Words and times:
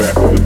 back 0.00 0.39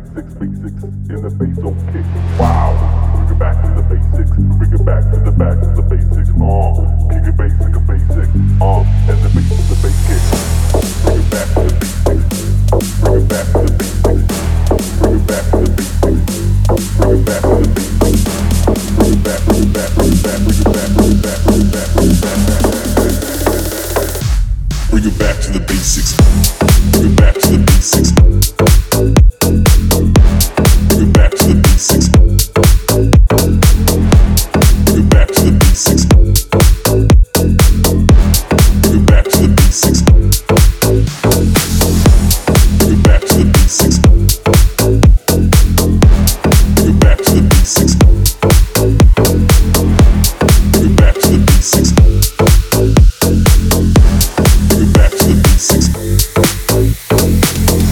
Make 0.00 0.24
six, 0.24 0.34
make 0.40 0.56
six 0.62 1.20
the 1.20 1.28
face 1.36 1.60
Bring 1.60 1.84
it 3.28 3.36
back 3.38 3.60
to 3.60 3.68
the 3.76 3.84
basics. 3.84 4.32
Bring 4.32 4.72
it 4.72 4.84
back 4.84 5.04
to 5.12 5.20
the 5.20 5.32
basics. 5.84 6.30
Uh, 6.40 6.72
kick 7.12 7.28
it 7.28 7.36
basic, 7.36 7.68
basic. 7.84 8.32
Uh, 8.64 8.80
and 8.80 9.20
the 9.20 9.28
base 9.28 9.52
the 9.68 9.76
base 9.84 10.00
kick. 10.08 10.24
Bring 11.04 11.20
it 11.20 11.28
back 11.28 11.52
to 11.52 11.60
the 11.60 11.76
basics. 12.00 12.40
Bring 13.00 13.20
it 13.20 13.28
back 13.28 13.44
to 13.52 13.60
the 13.60 13.76
basics. 13.76 14.40
Bring 14.96 15.20
it 15.20 15.28
back 15.28 15.44
to 15.52 15.60
the 15.60 15.76
basics. 15.76 16.48
Bring 16.96 17.20
it 17.20 17.28
back 17.28 17.44
to 17.44 17.52
the 17.52 17.68
basics. 17.68 18.08
Bring 18.96 19.12
it 19.12 19.20
back, 19.20 19.44
bring 19.44 19.60
it 19.60 19.74
back, 19.76 19.90
bring 19.92 20.08
it 20.08 20.16
back, 20.16 20.30
bring 20.30 20.48
it 20.48 20.64
back, 20.64 20.80
bring 20.80 21.04
it 21.04 21.20
back, 21.20 21.44
bring 21.44 21.60
it 21.60 21.72
back, 21.76 21.88
bring 21.92 22.08
it 22.08 22.24
back. 22.24 22.48
Bring 24.88 25.04
it 25.04 25.16
back 25.20 25.36
to 25.44 25.48
the 25.52 25.60
basics. 25.60 26.16
Bring 26.96 27.12
it 27.12 27.16
back 27.20 27.36
to 27.36 27.52
the 27.52 27.60
basics. 27.68 28.79